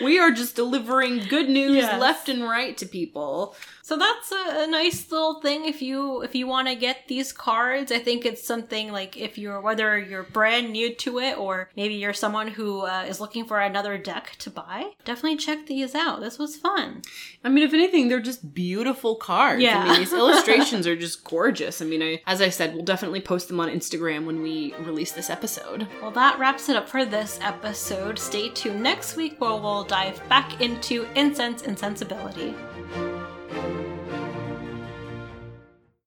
we 0.03 0.19
are 0.19 0.31
just 0.31 0.55
delivering 0.55 1.19
good 1.29 1.49
news 1.49 1.75
Yes. 1.77 1.99
left 1.99 2.29
and 2.29 2.43
right 2.43 2.77
to 2.77 2.85
people. 2.85 3.55
So 3.83 3.97
that's 3.97 4.31
a, 4.31 4.63
a 4.63 4.67
nice 4.67 5.11
little 5.11 5.41
thing 5.41 5.65
if 5.65 5.81
you 5.81 6.21
if 6.21 6.33
you 6.35 6.47
want 6.47 6.67
to 6.69 6.75
get 6.75 7.07
these 7.07 7.33
cards. 7.33 7.91
I 7.91 7.99
think 7.99 8.25
it's 8.25 8.45
something 8.45 8.91
like 8.91 9.17
if 9.17 9.37
you're 9.37 9.59
whether 9.59 9.99
you're 9.99 10.23
brand 10.23 10.71
new 10.71 10.93
to 10.95 11.19
it 11.19 11.37
or 11.37 11.69
maybe 11.75 11.95
you're 11.95 12.13
someone 12.13 12.47
who 12.47 12.81
uh, 12.81 13.03
is 13.07 13.19
looking 13.19 13.43
for 13.45 13.59
another 13.59 13.97
deck 13.97 14.35
to 14.39 14.49
buy. 14.49 14.91
Definitely 15.03 15.37
check 15.37 15.65
these 15.65 15.93
out. 15.95 16.21
This 16.21 16.37
was 16.39 16.55
fun. 16.55 17.01
I 17.43 17.49
mean, 17.49 17.63
if 17.65 17.73
anything, 17.73 18.07
they're 18.07 18.19
just 18.21 18.53
beautiful 18.53 19.15
cards. 19.15 19.61
Yeah. 19.61 19.79
I 19.83 19.87
mean, 19.89 19.99
these 19.99 20.13
illustrations 20.13 20.85
are 20.87 20.95
just 20.95 21.23
gorgeous. 21.25 21.81
I 21.81 21.85
mean, 21.85 22.01
I, 22.03 22.21
as 22.27 22.39
I 22.41 22.49
said, 22.49 22.73
we'll 22.75 22.85
definitely 22.85 23.19
post 23.21 23.47
them 23.49 23.59
on 23.59 23.67
Instagram 23.67 24.25
when 24.25 24.41
we 24.41 24.73
release 24.81 25.11
this 25.11 25.29
episode. 25.29 25.87
Well, 26.01 26.11
that 26.11 26.39
wraps 26.39 26.69
it 26.69 26.75
up 26.75 26.87
for 26.87 27.03
this 27.03 27.39
episode. 27.41 28.19
Stay 28.19 28.49
tuned 28.49 28.81
next 28.83 29.15
week 29.17 29.41
where 29.41 29.51
we'll 29.59 29.83
dive 29.91 30.25
back 30.29 30.61
into 30.61 31.05
incense 31.17 31.63
and 31.63 31.77
sensibility. 31.77 32.55